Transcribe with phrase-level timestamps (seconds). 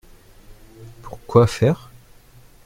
[1.03, 1.91] Pour quoi faire?